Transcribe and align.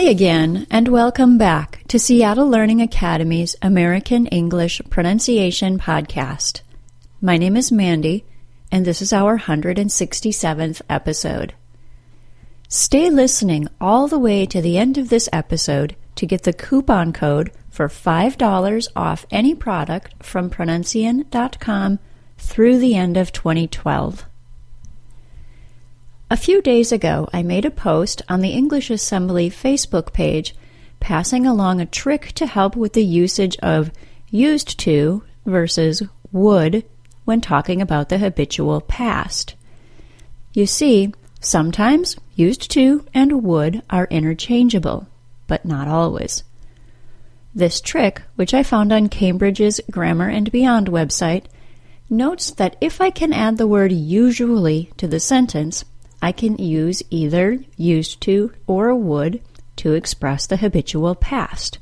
Hi 0.00 0.06
again, 0.06 0.66
and 0.70 0.88
welcome 0.88 1.36
back 1.36 1.84
to 1.88 1.98
Seattle 1.98 2.48
Learning 2.48 2.80
Academy's 2.80 3.54
American 3.60 4.26
English 4.28 4.80
Pronunciation 4.88 5.78
Podcast. 5.78 6.62
My 7.20 7.36
name 7.36 7.54
is 7.54 7.70
Mandy, 7.70 8.24
and 8.72 8.86
this 8.86 9.02
is 9.02 9.12
our 9.12 9.38
167th 9.38 10.80
episode. 10.88 11.52
Stay 12.66 13.10
listening 13.10 13.68
all 13.78 14.08
the 14.08 14.18
way 14.18 14.46
to 14.46 14.62
the 14.62 14.78
end 14.78 14.96
of 14.96 15.10
this 15.10 15.28
episode 15.34 15.94
to 16.14 16.24
get 16.24 16.44
the 16.44 16.54
coupon 16.54 17.12
code 17.12 17.52
for 17.68 17.86
$5 17.86 18.88
off 18.96 19.26
any 19.30 19.54
product 19.54 20.24
from 20.24 20.48
Pronuncian.com 20.48 21.98
through 22.38 22.78
the 22.78 22.94
end 22.94 23.18
of 23.18 23.32
2012. 23.32 24.24
A 26.32 26.36
few 26.36 26.62
days 26.62 26.92
ago, 26.92 27.28
I 27.32 27.42
made 27.42 27.64
a 27.64 27.72
post 27.72 28.22
on 28.28 28.40
the 28.40 28.50
English 28.50 28.88
Assembly 28.88 29.50
Facebook 29.50 30.12
page 30.12 30.54
passing 31.00 31.44
along 31.44 31.80
a 31.80 31.86
trick 31.86 32.30
to 32.34 32.46
help 32.46 32.76
with 32.76 32.92
the 32.92 33.04
usage 33.04 33.56
of 33.64 33.90
used 34.30 34.78
to 34.80 35.24
versus 35.44 36.04
would 36.30 36.84
when 37.24 37.40
talking 37.40 37.82
about 37.82 38.10
the 38.10 38.18
habitual 38.18 38.80
past. 38.80 39.56
You 40.52 40.66
see, 40.66 41.12
sometimes 41.40 42.16
used 42.36 42.70
to 42.70 43.04
and 43.12 43.42
would 43.42 43.82
are 43.90 44.06
interchangeable, 44.08 45.08
but 45.48 45.64
not 45.64 45.88
always. 45.88 46.44
This 47.52 47.80
trick, 47.80 48.22
which 48.36 48.54
I 48.54 48.62
found 48.62 48.92
on 48.92 49.08
Cambridge's 49.08 49.80
Grammar 49.90 50.28
and 50.28 50.52
Beyond 50.52 50.86
website, 50.86 51.46
notes 52.08 52.52
that 52.52 52.76
if 52.80 53.00
I 53.00 53.10
can 53.10 53.32
add 53.32 53.56
the 53.56 53.66
word 53.66 53.90
usually 53.90 54.92
to 54.96 55.08
the 55.08 55.18
sentence, 55.18 55.84
I 56.22 56.32
can 56.32 56.56
use 56.56 57.02
either 57.10 57.58
used 57.76 58.20
to 58.22 58.52
or 58.66 58.94
would 58.94 59.40
to 59.76 59.94
express 59.94 60.46
the 60.46 60.58
habitual 60.58 61.14
past. 61.14 61.78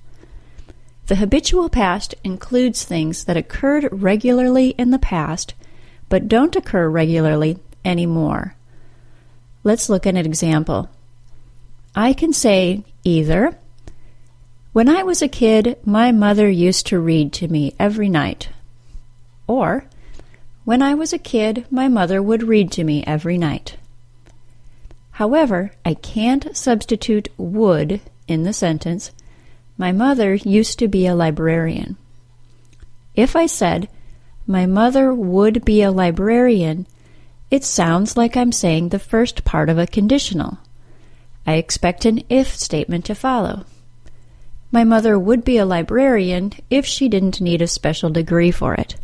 The 1.06 1.16
habitual 1.16 1.68
past 1.68 2.14
includes 2.22 2.84
things 2.84 3.24
that 3.24 3.36
occurred 3.36 3.88
regularly 3.90 4.70
in 4.70 4.90
the 4.90 4.98
past 4.98 5.54
but 6.08 6.28
don't 6.28 6.56
occur 6.56 6.88
regularly 6.88 7.58
anymore. 7.84 8.54
Let's 9.64 9.88
look 9.88 10.06
at 10.06 10.16
an 10.16 10.26
example. 10.26 10.88
I 11.94 12.12
can 12.12 12.32
say 12.32 12.84
either, 13.04 13.58
When 14.72 14.88
I 14.88 15.02
was 15.02 15.22
a 15.22 15.28
kid, 15.28 15.78
my 15.84 16.12
mother 16.12 16.48
used 16.48 16.86
to 16.88 17.00
read 17.00 17.32
to 17.34 17.48
me 17.48 17.74
every 17.78 18.08
night. 18.08 18.50
Or, 19.46 19.84
When 20.64 20.82
I 20.82 20.94
was 20.94 21.12
a 21.12 21.18
kid, 21.18 21.66
my 21.70 21.88
mother 21.88 22.22
would 22.22 22.42
read 22.42 22.70
to 22.72 22.84
me 22.84 23.02
every 23.04 23.38
night. 23.38 23.77
However, 25.18 25.72
I 25.84 25.94
can't 25.94 26.56
substitute 26.56 27.26
would 27.36 28.00
in 28.28 28.44
the 28.44 28.52
sentence. 28.52 29.10
My 29.76 29.90
mother 29.90 30.36
used 30.36 30.78
to 30.78 30.86
be 30.86 31.08
a 31.08 31.14
librarian. 31.16 31.96
If 33.16 33.34
I 33.34 33.46
said, 33.46 33.88
My 34.46 34.64
mother 34.64 35.12
would 35.12 35.64
be 35.64 35.82
a 35.82 35.90
librarian, 35.90 36.86
it 37.50 37.64
sounds 37.64 38.16
like 38.16 38.36
I'm 38.36 38.52
saying 38.52 38.90
the 38.90 39.00
first 39.00 39.44
part 39.44 39.68
of 39.68 39.76
a 39.76 39.88
conditional. 39.88 40.58
I 41.44 41.54
expect 41.54 42.04
an 42.04 42.22
if 42.28 42.54
statement 42.54 43.04
to 43.06 43.16
follow. 43.16 43.64
My 44.70 44.84
mother 44.84 45.18
would 45.18 45.44
be 45.44 45.58
a 45.58 45.66
librarian 45.66 46.52
if 46.70 46.86
she 46.86 47.08
didn't 47.08 47.40
need 47.40 47.60
a 47.60 47.66
special 47.66 48.10
degree 48.10 48.52
for 48.52 48.74
it. 48.74 48.94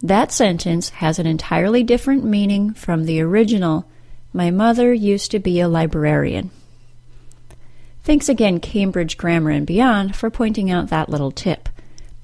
That 0.00 0.32
sentence 0.32 0.88
has 1.04 1.18
an 1.18 1.26
entirely 1.26 1.82
different 1.82 2.24
meaning 2.24 2.72
from 2.72 3.04
the 3.04 3.20
original 3.20 3.86
my 4.32 4.50
mother 4.50 4.92
used 4.92 5.30
to 5.30 5.38
be 5.38 5.60
a 5.60 5.68
librarian. 5.68 6.50
Thanks 8.02 8.28
again, 8.28 8.60
Cambridge 8.60 9.16
Grammar 9.16 9.50
and 9.50 9.66
Beyond, 9.66 10.16
for 10.16 10.30
pointing 10.30 10.70
out 10.70 10.88
that 10.88 11.08
little 11.08 11.30
tip. 11.30 11.68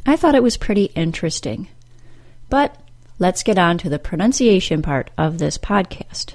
I 0.06 0.16
thought 0.16 0.34
it 0.34 0.42
was 0.42 0.56
pretty 0.56 0.84
interesting. 0.94 1.68
But 2.48 2.76
let's 3.18 3.42
get 3.42 3.58
on 3.58 3.78
to 3.78 3.88
the 3.88 3.98
pronunciation 3.98 4.82
part 4.82 5.10
of 5.18 5.38
this 5.38 5.58
podcast. 5.58 6.34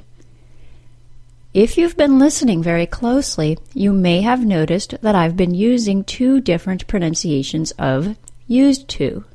If 1.54 1.78
you've 1.78 1.98
been 1.98 2.20
listening 2.20 2.64
very 2.64 2.86
closely, 2.86 3.58
you 3.74 3.92
may 3.92 4.22
have 4.22 4.46
noticed 4.46 4.96
that 5.02 5.16
I've 5.16 5.36
been 5.36 5.54
using 5.54 6.04
two 6.04 6.40
different 6.40 6.88
pronunciations 6.88 7.72
of 7.72 8.16
used 8.48 8.88
to. 8.90 9.26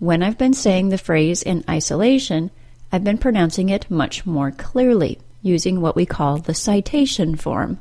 When 0.00 0.24
I've 0.24 0.38
been 0.38 0.54
saying 0.54 0.88
the 0.88 0.98
phrase 0.98 1.42
in 1.42 1.62
isolation, 1.70 2.50
I've 2.92 3.02
been 3.02 3.16
pronouncing 3.16 3.70
it 3.70 3.90
much 3.90 4.26
more 4.26 4.50
clearly, 4.50 5.18
using 5.40 5.80
what 5.80 5.96
we 5.96 6.04
call 6.04 6.36
the 6.36 6.54
citation 6.54 7.36
form. 7.36 7.78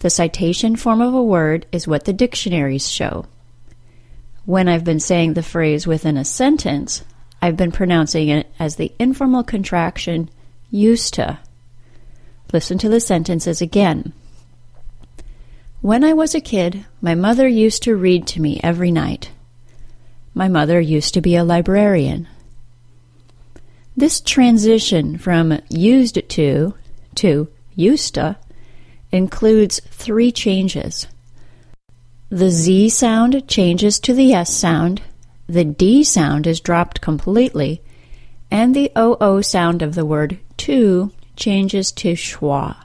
The 0.00 0.10
citation 0.10 0.74
form 0.74 1.00
of 1.00 1.14
a 1.14 1.22
word 1.22 1.64
is 1.70 1.86
what 1.86 2.04
the 2.04 2.12
dictionaries 2.12 2.90
show. 2.90 3.26
When 4.44 4.68
I've 4.68 4.84
been 4.84 5.00
saying 5.00 5.34
the 5.34 5.44
phrase 5.44 5.86
within 5.86 6.16
a 6.16 6.24
sentence, 6.24 7.04
I've 7.40 7.56
been 7.56 7.70
pronouncing 7.70 8.28
it 8.28 8.52
as 8.58 8.76
the 8.76 8.92
informal 8.98 9.44
contraction 9.44 10.28
useta. 10.72 11.38
Listen 12.52 12.78
to 12.78 12.88
the 12.88 13.00
sentences 13.00 13.60
again. 13.60 14.12
When 15.80 16.02
I 16.02 16.14
was 16.14 16.34
a 16.34 16.40
kid, 16.40 16.84
my 17.00 17.14
mother 17.14 17.46
used 17.46 17.84
to 17.84 17.94
read 17.94 18.26
to 18.28 18.40
me 18.40 18.58
every 18.62 18.90
night. 18.90 19.30
My 20.34 20.48
mother 20.48 20.80
used 20.80 21.14
to 21.14 21.20
be 21.20 21.36
a 21.36 21.44
librarian. 21.44 22.26
This 23.98 24.20
transition 24.20 25.16
from 25.16 25.58
used 25.70 26.28
to 26.28 26.74
to 27.14 27.48
useta 27.78 28.36
includes 29.10 29.80
three 29.90 30.30
changes. 30.30 31.06
The 32.28 32.50
Z 32.50 32.90
sound 32.90 33.48
changes 33.48 33.98
to 34.00 34.12
the 34.12 34.34
S 34.34 34.54
sound, 34.54 35.00
the 35.46 35.64
D 35.64 36.04
sound 36.04 36.46
is 36.46 36.60
dropped 36.60 37.00
completely, 37.00 37.80
and 38.50 38.76
the 38.76 38.92
OO 38.98 39.42
sound 39.42 39.80
of 39.80 39.94
the 39.94 40.04
word 40.04 40.40
to 40.58 41.10
changes 41.34 41.90
to 41.92 42.12
schwa. 42.12 42.76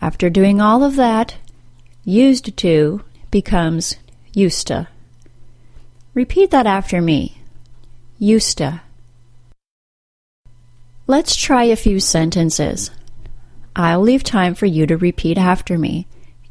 After 0.00 0.28
doing 0.28 0.60
all 0.60 0.82
of 0.82 0.96
that, 0.96 1.36
used 2.04 2.56
to 2.56 3.04
becomes 3.30 3.94
useta. 4.34 4.88
Repeat 6.12 6.50
that 6.50 6.66
after 6.66 7.00
me. 7.00 7.38
Useta. 8.20 8.80
Let's 11.10 11.34
try 11.36 11.64
a 11.64 11.74
few 11.74 12.00
sentences. 12.00 12.90
I'll 13.74 14.02
leave 14.02 14.22
time 14.22 14.54
for 14.54 14.66
you 14.66 14.86
to 14.86 14.98
repeat 14.98 15.38
after 15.38 15.78
me. 15.78 16.06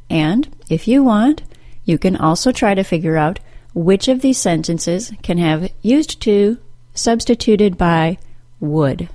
And, 0.09 0.49
if 0.67 0.87
you 0.87 1.03
want, 1.03 1.43
you 1.85 1.99
can 1.99 2.15
also 2.15 2.51
try 2.51 2.73
to 2.73 2.83
figure 2.83 3.17
out 3.17 3.39
which 3.75 4.07
of 4.07 4.21
these 4.21 4.39
sentences 4.39 5.13
can 5.21 5.37
have 5.37 5.71
used 5.83 6.19
to 6.21 6.57
substituted 6.95 7.77
by 7.77 8.17
would. 8.59 9.09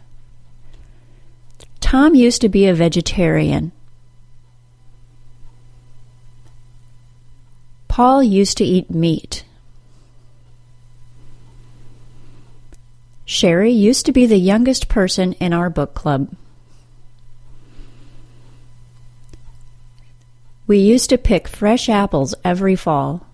Tom 1.80 2.14
used 2.14 2.41
to 2.42 2.48
be 2.48 2.69
a 2.69 2.74
vegetarian. 2.74 3.72
Paul 7.88 8.22
used 8.22 8.59
to 8.59 8.64
eat 8.64 8.92
meat. 8.92 9.44
Sherry 13.32 13.72
used 13.72 14.04
to 14.04 14.12
be 14.12 14.26
the 14.26 14.37
youngest 14.37 14.91
person 14.91 15.32
in 15.41 15.54
our 15.54 15.70
book 15.70 15.94
club. 15.94 16.37
We 20.66 20.76
used 20.76 21.09
to 21.09 21.16
pick 21.16 21.48
fresh 21.48 21.88
apples 21.88 22.34
every 22.44 22.76
fall. 22.76 23.26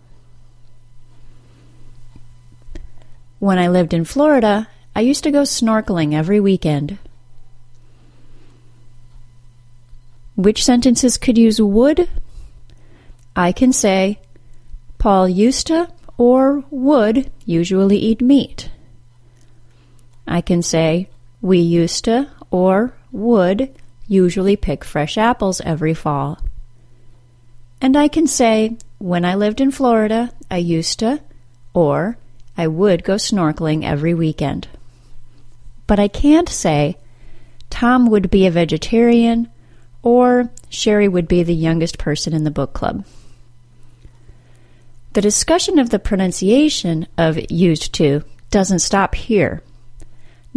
When 3.41 3.59
I 3.59 3.67
lived 3.67 3.93
in 3.93 4.05
Florida, 4.05 4.69
I 4.95 5.01
used 5.01 5.25
to 5.25 5.33
go 5.33 5.43
snorkeling 5.43 6.15
every 6.15 6.39
weekend. 6.39 6.99
Which 10.37 10.65
sentences 10.65 11.19
could 11.19 11.37
use 11.37 11.61
would? 11.61 12.09
I 13.35 13.51
can 13.51 13.73
say, 13.73 14.21
Paul 14.99 15.29
used 15.29 15.67
to 15.67 15.89
or 16.17 16.63
would 16.71 17.33
usually 17.45 17.99
eat 17.99 18.21
meat. 18.21 18.71
I 20.29 20.41
can 20.41 20.63
say, 20.63 21.09
we 21.41 21.59
used 21.59 22.05
to 22.05 22.29
or 22.51 22.95
would 23.13 23.75
usually 24.07 24.57
pick 24.57 24.85
fresh 24.85 25.17
apples 25.17 25.61
every 25.61 25.95
fall. 25.95 26.39
And 27.81 27.97
I 27.97 28.09
can 28.09 28.27
say, 28.27 28.77
when 28.99 29.25
I 29.25 29.35
lived 29.35 29.61
in 29.61 29.71
Florida, 29.71 30.33
I 30.51 30.59
used 30.59 30.99
to 31.01 31.21
or 31.75 32.19
I 32.57 32.67
would 32.67 33.05
go 33.05 33.15
snorkeling 33.15 33.85
every 33.85 34.15
weekend. 34.15 34.69
But 35.87 36.01
I 36.01 36.09
can't 36.09 36.49
say, 36.49 36.97
Tom 37.71 38.09
would 38.11 38.31
be 38.31 38.47
a 38.47 38.51
vegetarian 38.51 39.49
or 40.03 40.51
Sherry 40.69 41.09
would 41.09 41.29
be 41.29 41.43
the 41.43 41.55
youngest 41.55 41.99
person 41.99 42.35
in 42.35 42.45
the 42.45 42.51
book 42.51 42.73
club. 42.73 43.05
The 45.13 45.21
discussion 45.21 45.79
of 45.79 45.91
the 45.91 45.99
pronunciation 45.99 47.07
of 47.17 47.39
used 47.51 47.95
to 47.95 48.23
doesn't 48.51 48.81
stop 48.81 49.15
here. 49.15 49.63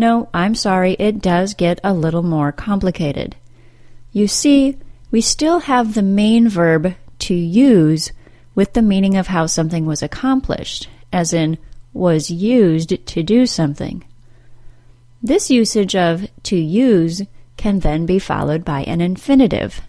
No, 0.01 0.29
I'm 0.33 0.55
sorry, 0.55 0.93
it 0.93 1.21
does 1.21 1.53
get 1.53 1.79
a 1.83 1.93
little 1.93 2.23
more 2.23 2.51
complicated. 2.51 3.35
You 4.11 4.27
see, 4.27 4.79
we 5.11 5.21
still 5.21 5.59
have 5.59 5.93
the 5.93 6.01
main 6.01 6.49
verb 6.49 6.95
to 7.19 7.35
use 7.35 8.11
with 8.55 8.73
the 8.73 8.81
meaning 8.81 9.15
of 9.15 9.27
how 9.27 9.45
something 9.45 9.85
was 9.85 10.01
accomplished, 10.01 10.89
as 11.13 11.33
in, 11.33 11.59
was 11.93 12.31
used 12.31 13.05
to 13.05 13.21
do 13.21 13.45
something. 13.45 14.03
This 15.21 15.51
usage 15.51 15.95
of 15.95 16.27
to 16.45 16.57
use 16.57 17.21
can 17.55 17.81
then 17.81 18.07
be 18.07 18.17
followed 18.17 18.65
by 18.65 18.81
an 18.85 19.01
infinitive. 19.01 19.81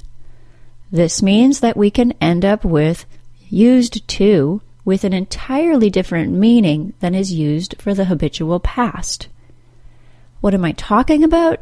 This 0.91 1.23
means 1.23 1.61
that 1.61 1.75
we 1.75 1.91
can 1.91 2.13
end 2.21 2.45
up 2.45 2.67
with 2.67 3.07
used 3.49 4.07
to 4.09 4.61
with 4.85 5.05
an 5.05 5.15
entirely 5.15 5.89
different 5.89 6.33
meaning 6.35 6.93
than 7.01 7.15
is 7.15 7.33
used 7.33 7.77
for 7.79 7.95
the 7.95 8.05
habitual 8.05 8.61
past. 8.61 9.29
What 10.43 10.55
am 10.55 10.65
I 10.65 10.73
talking 10.73 11.23
about? 11.23 11.61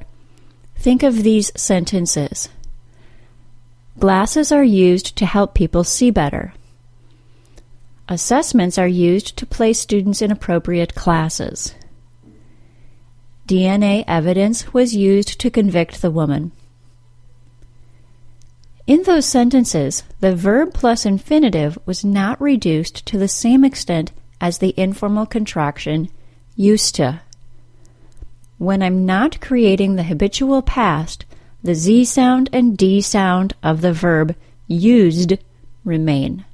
Think 0.74 1.02
of 1.02 1.22
these 1.22 1.52
sentences. 1.54 2.48
Glasses 3.98 4.50
are 4.50 4.64
used 4.64 5.16
to 5.16 5.26
help 5.26 5.52
people 5.52 5.84
see 5.84 6.10
better. 6.10 6.54
Assessments 8.08 8.78
are 8.78 8.88
used 8.88 9.36
to 9.36 9.44
place 9.44 9.78
students 9.78 10.22
in 10.22 10.30
appropriate 10.30 10.94
classes. 10.94 11.74
DNA 13.46 14.02
evidence 14.08 14.72
was 14.72 14.96
used 14.96 15.38
to 15.40 15.50
convict 15.50 16.00
the 16.00 16.10
woman. 16.10 16.50
In 18.86 19.02
those 19.02 19.26
sentences, 19.26 20.04
the 20.20 20.34
verb 20.34 20.72
plus 20.72 21.04
infinitive 21.04 21.78
was 21.84 22.02
not 22.02 22.40
reduced 22.40 23.04
to 23.04 23.18
the 23.18 23.28
same 23.28 23.62
extent 23.62 24.10
as 24.40 24.56
the 24.56 24.72
informal 24.78 25.26
contraction 25.26 26.08
useta. 26.58 27.20
When 28.60 28.82
I'm 28.82 29.06
not 29.06 29.40
creating 29.40 29.96
the 29.96 30.02
habitual 30.02 30.60
past, 30.60 31.24
the 31.62 31.74
Z 31.74 32.04
sound 32.04 32.50
and 32.52 32.76
D 32.76 33.00
sound 33.00 33.54
of 33.62 33.80
the 33.80 33.94
verb 33.94 34.36
used 34.66 35.38
remain. 35.82 36.44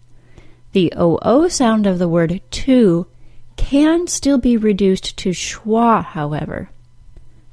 The 0.71 0.93
OO 0.97 1.49
sound 1.49 1.85
of 1.85 1.99
the 1.99 2.07
word 2.07 2.41
to 2.49 3.09
can 3.57 4.07
still 4.07 4.39
be 4.39 4.57
reduced 4.57 5.17
to 5.17 5.31
schwa, 5.31 6.05
however. 6.05 6.71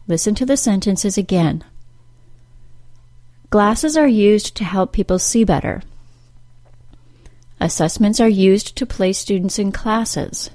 Listen 0.08 0.36
to 0.36 0.46
the 0.46 0.56
sentences 0.56 1.18
again. 1.18 1.64
Glasses 3.50 3.98
are 3.98 4.08
used 4.08 4.56
to 4.58 4.64
help 4.64 4.94
people 4.94 5.18
see 5.18 5.44
better. 5.44 5.82
Assessments 7.60 8.20
are 8.20 8.30
used 8.30 8.76
to 8.76 8.86
place 8.86 9.18
students 9.18 9.58
in 9.58 9.72
classes. 9.72 10.52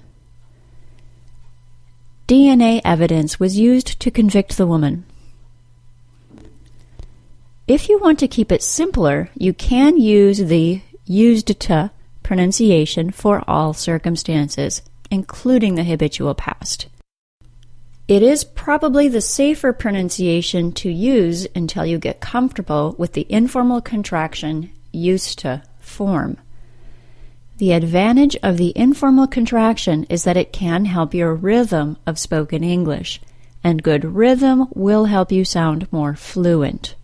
DNA 2.29 2.83
evidence 2.85 3.41
was 3.41 3.59
used 3.59 3.99
to 4.01 4.11
convict 4.11 4.59
the 4.59 4.67
woman. 4.67 5.07
If 7.67 7.89
you 7.89 7.99
want 7.99 8.19
to 8.19 8.29
keep 8.29 8.53
it 8.53 8.63
simpler, 8.63 9.31
you 9.35 9.55
can 9.55 9.97
use 9.97 10.37
the 10.37 10.83
used 11.07 11.59
to 11.59 11.91
pronunciation 12.23 13.13
for 13.13 13.43
all 13.49 13.73
circumstances, 13.73 14.83
including 15.11 15.77
the 15.77 15.85
habitual 15.85 16.35
past. 16.35 16.89
It 18.09 18.23
is 18.23 18.45
probably 18.45 19.09
the 19.09 19.23
safer 19.23 19.73
pronunciation 19.73 20.73
to 20.73 20.91
use 20.91 21.47
until 21.55 21.87
you 21.87 21.97
get 21.97 22.21
comfortable 22.21 22.95
with 22.99 23.15
the 23.15 23.27
informal 23.31 23.81
contraction 23.81 24.71
useta 24.93 25.63
form. 25.81 26.37
The 27.59 27.73
advantage 27.73 28.37
of 28.41 28.57
the 28.57 28.73
informal 28.77 29.27
contraction 29.27 30.05
is 30.05 30.23
that 30.23 30.37
it 30.37 30.53
can 30.53 30.85
help 30.85 31.13
your 31.13 31.35
rhythm 31.35 31.97
of 32.07 32.17
spoken 32.17 32.63
English, 32.63 33.21
and 33.65 33.83
good 33.83 34.05
rhythm 34.05 34.69
will 34.75 35.07
help 35.07 35.33
you 35.33 35.45
sound 35.45 35.93
more 35.93 36.15
fluent. 36.15 36.95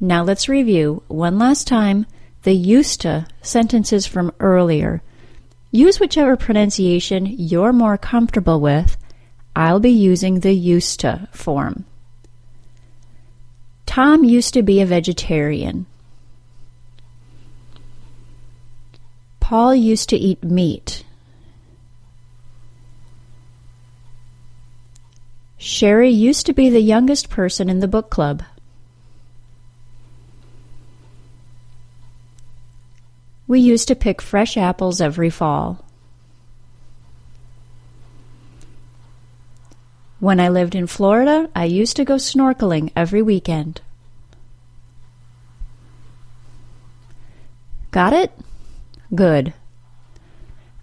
Now 0.00 0.24
let's 0.24 0.48
review 0.48 1.02
one 1.08 1.38
last 1.38 1.66
time 1.66 2.06
the 2.44 2.54
used 2.54 3.02
to 3.02 3.26
sentences 3.42 4.06
from 4.06 4.32
earlier. 4.40 5.02
Use 5.70 6.00
whichever 6.00 6.36
pronunciation 6.36 7.26
you're 7.26 7.72
more 7.74 7.98
comfortable 7.98 8.60
with. 8.62 8.96
I'll 9.54 9.80
be 9.80 9.90
using 9.90 10.40
the 10.40 10.58
useta 10.58 11.28
form. 11.34 11.84
Tom 13.84 14.24
used 14.24 14.54
to 14.54 14.62
be 14.62 14.80
a 14.80 14.86
vegetarian. 14.86 15.84
Paul 19.44 19.74
used 19.74 20.08
to 20.08 20.16
eat 20.16 20.42
meat. 20.42 21.04
Sherry 25.58 26.08
used 26.08 26.46
to 26.46 26.54
be 26.54 26.70
the 26.70 26.80
youngest 26.80 27.28
person 27.28 27.68
in 27.68 27.80
the 27.80 27.86
book 27.86 28.08
club. 28.08 28.42
We 33.46 33.60
used 33.60 33.86
to 33.88 33.94
pick 33.94 34.22
fresh 34.22 34.56
apples 34.56 35.02
every 35.02 35.28
fall. 35.28 35.84
When 40.20 40.40
I 40.40 40.48
lived 40.48 40.74
in 40.74 40.86
Florida, 40.86 41.50
I 41.54 41.66
used 41.66 41.96
to 41.96 42.06
go 42.06 42.14
snorkeling 42.14 42.92
every 42.96 43.20
weekend. 43.20 43.82
Got 47.90 48.14
it? 48.14 48.32
Good. 49.14 49.52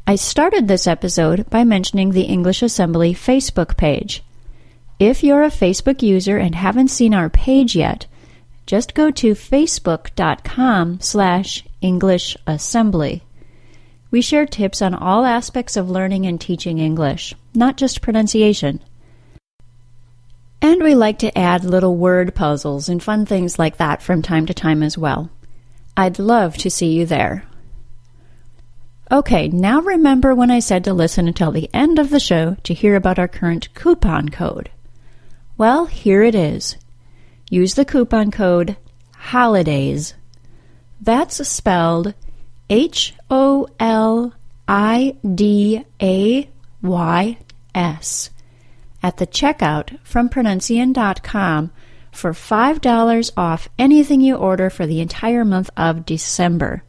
I 0.08 0.16
started 0.16 0.68
this 0.68 0.88
episode 0.88 1.50
by 1.50 1.64
mentioning 1.64 2.12
the 2.12 2.24
English 2.24 2.62
Assembly 2.62 3.14
Facebook 3.14 3.78
page. 3.78 4.24
If 5.00 5.24
you're 5.24 5.44
a 5.44 5.50
Facebook 5.50 6.02
user 6.02 6.38
and 6.38 6.54
haven't 6.54 6.90
seen 6.90 7.14
our 7.14 7.30
page 7.30 7.76
yet, 7.76 8.06
just 8.66 8.94
go 8.94 9.10
to 9.12 9.34
facebook.com 9.34 11.00
slash 11.02 11.66
English 11.82 12.38
Assembly. 12.46 13.24
We 14.12 14.22
share 14.22 14.46
tips 14.46 14.82
on 14.82 14.94
all 14.94 15.26
aspects 15.26 15.76
of 15.76 15.90
learning 15.90 16.26
and 16.26 16.40
teaching 16.40 16.78
English, 16.78 17.34
not 17.56 17.78
just 17.78 18.02
pronunciation. 18.02 18.82
And 20.62 20.84
we 20.84 20.94
like 20.94 21.20
to 21.20 21.38
add 21.38 21.64
little 21.66 21.96
word 21.98 22.36
puzzles 22.36 22.88
and 22.88 23.02
fun 23.02 23.26
things 23.26 23.58
like 23.58 23.78
that 23.78 24.02
from 24.02 24.22
time 24.22 24.46
to 24.46 24.54
time 24.54 24.84
as 24.84 24.98
well. 24.98 25.32
I'd 25.98 26.20
love 26.20 26.56
to 26.58 26.70
see 26.70 26.94
you 26.94 27.06
there. 27.06 27.46
Okay, 29.12 29.50
now 29.50 29.82
remember 29.82 30.34
when 30.34 30.50
I 30.50 30.60
said 30.60 30.86
to 30.86 30.94
listen 30.94 31.28
until 31.28 31.52
the 31.52 31.70
end 31.74 32.00
of 32.00 32.12
the 32.12 32.20
show 32.20 32.56
to 32.64 32.74
hear 32.74 32.96
about 32.96 33.20
our 33.20 33.28
current 33.28 33.74
coupon 33.74 34.30
code. 34.30 34.72
Well, 35.58 35.86
here 35.86 36.24
it 36.24 36.34
is. 36.34 36.78
Use 37.50 37.74
the 37.74 37.84
coupon 37.84 38.32
code 38.32 38.78
HOLIDAYS 39.32 40.14
that's 41.02 41.46
spelled 41.48 42.14
H 42.70 43.14
O 43.30 43.68
L 43.80 44.34
I 44.68 45.18
D 45.36 45.84
A 46.02 46.50
Y 46.82 47.38
S 47.76 48.30
at 49.04 49.18
the 49.18 49.28
checkout 49.28 50.00
from 50.04 50.30
pronuncian.com 50.30 51.72
for 52.12 52.32
$5 52.32 53.32
off 53.36 53.68
anything 53.78 54.22
you 54.22 54.36
order 54.36 54.70
for 54.70 54.86
the 54.86 55.02
entire 55.02 55.44
month 55.44 55.70
of 55.76 56.06
December. 56.06 56.84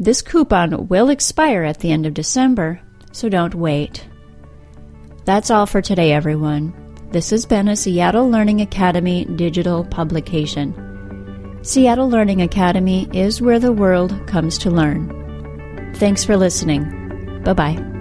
This 0.00 0.22
coupon 0.22 0.86
will 0.86 1.10
expire 1.10 1.64
at 1.64 1.80
the 1.80 1.90
end 1.90 2.06
of 2.06 2.14
December, 2.14 2.80
so 3.10 3.28
don't 3.28 3.54
wait. 3.54 4.06
That's 5.24 5.50
all 5.50 5.66
for 5.66 5.82
today, 5.82 6.12
everyone. 6.12 6.72
This 7.10 7.30
has 7.30 7.44
been 7.44 7.66
a 7.66 7.74
Seattle 7.74 8.30
Learning 8.30 8.60
Academy 8.60 9.24
digital 9.24 9.84
publication. 9.84 10.72
Seattle 11.62 12.08
Learning 12.08 12.42
Academy 12.42 13.08
is 13.12 13.42
where 13.42 13.58
the 13.58 13.72
world 13.72 14.14
comes 14.28 14.56
to 14.58 14.70
learn. 14.70 15.92
Thanks 15.96 16.24
for 16.24 16.36
listening. 16.36 17.42
Bye 17.42 17.54
bye. 17.54 17.97